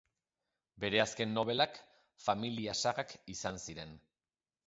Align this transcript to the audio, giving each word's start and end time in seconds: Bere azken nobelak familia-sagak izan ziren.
Bere 0.83 1.01
azken 1.01 1.33
nobelak 1.39 1.77
familia-sagak 2.27 3.13
izan 3.35 3.63
ziren. 3.69 3.93